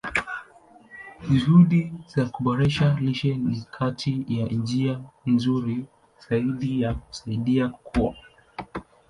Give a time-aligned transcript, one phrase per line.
[1.31, 5.85] Juhudi za kuboresha lishe ni kati ya njia nzuri
[6.29, 8.13] zaidi za kusaidia kukua.